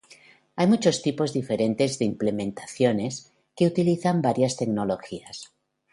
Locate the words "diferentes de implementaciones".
1.31-3.33